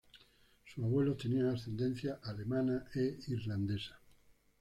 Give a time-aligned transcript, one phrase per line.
[0.65, 3.99] Sus abuelos tenían ascendencia alemana e irlandesa.